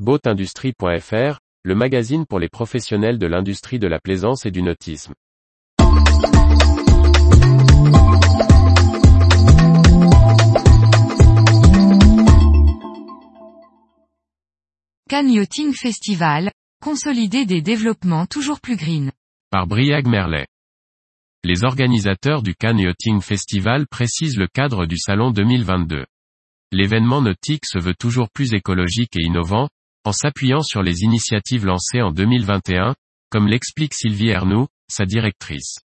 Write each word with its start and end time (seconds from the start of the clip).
Boatindustrie.fr, 0.00 1.38
le 1.62 1.74
magazine 1.76 2.26
pour 2.26 2.40
les 2.40 2.48
professionnels 2.48 3.16
de 3.16 3.28
l'industrie 3.28 3.78
de 3.78 3.86
la 3.86 4.00
plaisance 4.00 4.44
et 4.44 4.50
du 4.50 4.60
nautisme. 4.60 5.14
Cannes 15.08 15.30
Yachting 15.30 15.72
Festival, 15.72 16.50
consolider 16.82 17.46
des 17.46 17.62
développements 17.62 18.26
toujours 18.26 18.60
plus 18.60 18.76
green. 18.76 19.12
Par 19.50 19.68
Briag 19.68 20.08
Merlet. 20.08 20.48
Les 21.44 21.62
organisateurs 21.62 22.42
du 22.42 22.56
Cannes 22.56 22.80
Yachting 22.80 23.20
Festival 23.20 23.86
précisent 23.86 24.38
le 24.38 24.48
cadre 24.48 24.86
du 24.86 24.98
salon 24.98 25.30
2022. 25.30 26.04
L'événement 26.72 27.22
nautique 27.22 27.64
se 27.64 27.78
veut 27.78 27.94
toujours 27.94 28.28
plus 28.30 28.54
écologique 28.54 29.14
et 29.14 29.22
innovant, 29.22 29.68
en 30.04 30.12
s'appuyant 30.12 30.62
sur 30.62 30.82
les 30.82 31.02
initiatives 31.02 31.64
lancées 31.64 32.02
en 32.02 32.12
2021, 32.12 32.94
comme 33.30 33.48
l'explique 33.48 33.94
Sylvie 33.94 34.28
Ernoux, 34.28 34.66
sa 34.90 35.06
directrice. 35.06 35.78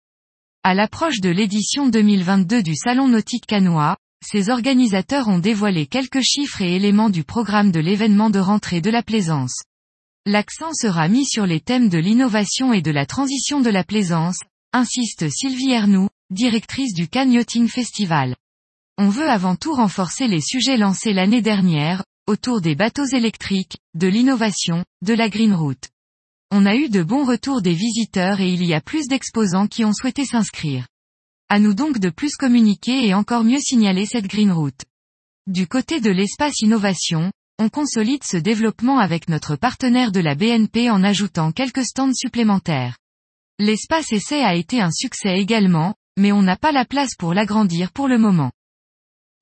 À 0.62 0.74
l'approche 0.74 1.20
de 1.20 1.28
l'édition 1.28 1.88
2022 1.88 2.62
du 2.62 2.74
Salon 2.74 3.08
nautique 3.08 3.46
canois, 3.46 3.96
ses 4.24 4.50
organisateurs 4.50 5.28
ont 5.28 5.38
dévoilé 5.38 5.86
quelques 5.86 6.22
chiffres 6.22 6.62
et 6.62 6.74
éléments 6.74 7.10
du 7.10 7.22
programme 7.22 7.70
de 7.70 7.78
l'événement 7.78 8.30
de 8.30 8.40
rentrée 8.40 8.80
de 8.80 8.90
la 8.90 9.02
plaisance. 9.02 9.62
L'accent 10.24 10.72
sera 10.72 11.06
mis 11.06 11.24
sur 11.24 11.46
les 11.46 11.60
thèmes 11.60 11.88
de 11.88 11.98
l'innovation 11.98 12.72
et 12.72 12.82
de 12.82 12.90
la 12.90 13.06
transition 13.06 13.60
de 13.60 13.70
la 13.70 13.84
plaisance, 13.84 14.40
insiste 14.72 15.28
Sylvie 15.30 15.70
Ernoux, 15.70 16.08
directrice 16.30 16.94
du 16.94 17.06
Cannes 17.06 17.30
Yachting 17.30 17.68
Festival. 17.68 18.34
On 18.98 19.08
veut 19.08 19.28
avant 19.28 19.54
tout 19.54 19.72
renforcer 19.72 20.26
les 20.26 20.40
sujets 20.40 20.78
lancés 20.78 21.12
l'année 21.12 21.42
dernière, 21.42 22.02
autour 22.26 22.60
des 22.60 22.74
bateaux 22.74 23.06
électriques, 23.06 23.78
de 23.94 24.08
l'innovation, 24.08 24.84
de 25.02 25.14
la 25.14 25.28
green 25.28 25.54
route. 25.54 25.88
On 26.50 26.66
a 26.66 26.74
eu 26.74 26.88
de 26.88 27.02
bons 27.02 27.24
retours 27.24 27.62
des 27.62 27.74
visiteurs 27.74 28.40
et 28.40 28.52
il 28.52 28.64
y 28.64 28.74
a 28.74 28.80
plus 28.80 29.06
d'exposants 29.08 29.66
qui 29.66 29.84
ont 29.84 29.92
souhaité 29.92 30.24
s'inscrire. 30.24 30.86
À 31.48 31.58
nous 31.58 31.74
donc 31.74 31.98
de 31.98 32.10
plus 32.10 32.36
communiquer 32.36 33.06
et 33.06 33.14
encore 33.14 33.44
mieux 33.44 33.60
signaler 33.60 34.06
cette 34.06 34.26
green 34.26 34.50
route. 34.50 34.84
Du 35.46 35.68
côté 35.68 36.00
de 36.00 36.10
l'espace 36.10 36.60
innovation, 36.60 37.30
on 37.58 37.68
consolide 37.68 38.24
ce 38.24 38.36
développement 38.36 38.98
avec 38.98 39.28
notre 39.28 39.56
partenaire 39.56 40.10
de 40.10 40.20
la 40.20 40.34
BNP 40.34 40.90
en 40.90 41.04
ajoutant 41.04 41.52
quelques 41.52 41.84
stands 41.84 42.14
supplémentaires. 42.14 42.98
L'espace 43.58 44.12
essai 44.12 44.42
a 44.42 44.54
été 44.54 44.80
un 44.80 44.90
succès 44.90 45.38
également, 45.38 45.94
mais 46.18 46.32
on 46.32 46.42
n'a 46.42 46.56
pas 46.56 46.72
la 46.72 46.84
place 46.84 47.14
pour 47.16 47.32
l'agrandir 47.32 47.92
pour 47.92 48.08
le 48.08 48.18
moment. 48.18 48.50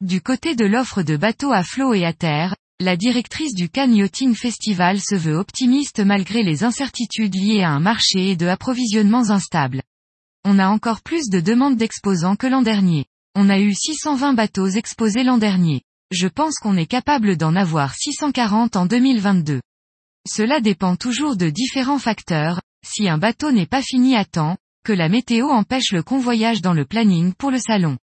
Du 0.00 0.20
côté 0.20 0.54
de 0.54 0.66
l'offre 0.66 1.02
de 1.02 1.16
bateaux 1.16 1.52
à 1.52 1.62
flot 1.62 1.94
et 1.94 2.04
à 2.04 2.12
terre, 2.12 2.54
la 2.80 2.96
directrice 2.96 3.54
du 3.54 3.68
Cannes 3.68 3.94
Yachting 3.94 4.34
Festival 4.34 4.98
se 5.00 5.14
veut 5.14 5.36
optimiste 5.36 6.00
malgré 6.00 6.42
les 6.42 6.64
incertitudes 6.64 7.36
liées 7.36 7.62
à 7.62 7.70
un 7.70 7.78
marché 7.78 8.30
et 8.30 8.36
de 8.36 8.46
approvisionnements 8.46 9.30
instables. 9.30 9.82
On 10.44 10.58
a 10.58 10.68
encore 10.68 11.00
plus 11.00 11.28
de 11.30 11.38
demandes 11.38 11.76
d'exposants 11.76 12.34
que 12.34 12.48
l'an 12.48 12.62
dernier. 12.62 13.06
On 13.36 13.48
a 13.48 13.60
eu 13.60 13.72
620 13.72 14.34
bateaux 14.34 14.66
exposés 14.66 15.22
l'an 15.22 15.38
dernier. 15.38 15.82
Je 16.10 16.26
pense 16.26 16.58
qu'on 16.58 16.76
est 16.76 16.86
capable 16.86 17.36
d'en 17.36 17.54
avoir 17.54 17.94
640 17.94 18.74
en 18.74 18.86
2022. 18.86 19.60
Cela 20.28 20.60
dépend 20.60 20.96
toujours 20.96 21.36
de 21.36 21.50
différents 21.50 22.00
facteurs, 22.00 22.60
si 22.84 23.08
un 23.08 23.18
bateau 23.18 23.52
n'est 23.52 23.66
pas 23.66 23.82
fini 23.82 24.16
à 24.16 24.24
temps, 24.24 24.56
que 24.84 24.92
la 24.92 25.08
météo 25.08 25.48
empêche 25.48 25.92
le 25.92 26.02
convoyage 26.02 26.60
dans 26.60 26.74
le 26.74 26.84
planning 26.84 27.34
pour 27.34 27.52
le 27.52 27.58
salon. 27.58 27.98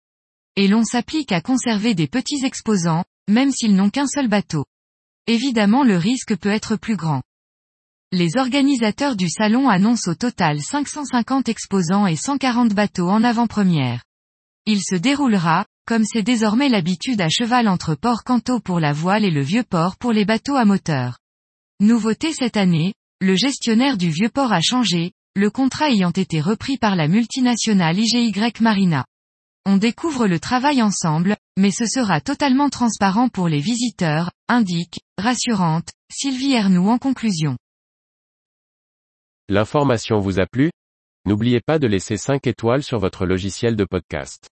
Et 0.55 0.67
l'on 0.67 0.83
s'applique 0.83 1.31
à 1.31 1.41
conserver 1.41 1.95
des 1.95 2.07
petits 2.07 2.45
exposants, 2.45 3.03
même 3.29 3.51
s'ils 3.51 3.75
n'ont 3.75 3.89
qu'un 3.89 4.07
seul 4.07 4.27
bateau. 4.27 4.65
Évidemment 5.27 5.83
le 5.83 5.95
risque 5.95 6.35
peut 6.35 6.49
être 6.49 6.75
plus 6.75 6.97
grand. 6.97 7.21
Les 8.11 8.37
organisateurs 8.37 9.15
du 9.15 9.29
salon 9.29 9.69
annoncent 9.69 10.11
au 10.11 10.15
total 10.15 10.59
550 10.59 11.47
exposants 11.47 12.07
et 12.07 12.15
140 12.15 12.73
bateaux 12.73 13.07
en 13.07 13.23
avant-première. 13.23 14.03
Il 14.65 14.81
se 14.81 14.95
déroulera, 14.95 15.65
comme 15.85 16.03
c'est 16.03 16.23
désormais 16.23 16.69
l'habitude 16.69 17.21
à 17.21 17.29
cheval 17.29 17.67
entre 17.67 17.93
Port 17.93 18.23
Canto 18.23 18.59
pour 18.59 18.79
la 18.79 18.93
voile 18.93 19.25
et 19.25 19.31
le 19.31 19.41
Vieux-Port 19.41 19.97
pour 19.97 20.11
les 20.11 20.25
bateaux 20.25 20.55
à 20.55 20.65
moteur. 20.65 21.19
Nouveauté 21.79 22.33
cette 22.33 22.57
année, 22.57 22.93
le 23.21 23.35
gestionnaire 23.35 23.97
du 23.97 24.09
Vieux-Port 24.09 24.51
a 24.51 24.61
changé, 24.61 25.11
le 25.35 25.51
contrat 25.51 25.89
ayant 25.89 26.11
été 26.11 26.41
repris 26.41 26.77
par 26.77 26.95
la 26.95 27.07
multinationale 27.07 27.99
IGY 27.99 28.33
Marina. 28.59 29.05
On 29.65 29.77
découvre 29.77 30.27
le 30.27 30.39
travail 30.39 30.81
ensemble, 30.81 31.35
mais 31.57 31.71
ce 31.71 31.85
sera 31.85 32.21
totalement 32.21 32.69
transparent 32.69 33.29
pour 33.29 33.47
les 33.47 33.59
visiteurs, 33.59 34.31
indique, 34.47 35.01
rassurante, 35.17 35.89
Sylvie 36.11 36.53
Ernoux 36.53 36.89
en 36.89 36.97
conclusion. 36.97 37.57
L'information 39.49 40.19
vous 40.19 40.39
a 40.39 40.45
plu? 40.45 40.71
N'oubliez 41.25 41.59
pas 41.59 41.79
de 41.79 41.87
laisser 41.87 42.17
5 42.17 42.47
étoiles 42.47 42.83
sur 42.83 42.99
votre 42.99 43.25
logiciel 43.25 43.75
de 43.75 43.83
podcast. 43.83 44.49